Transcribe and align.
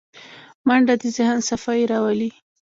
منډه 0.67 0.95
د 1.01 1.03
ذهن 1.17 1.37
صفايي 1.49 1.85
راولي 1.91 2.31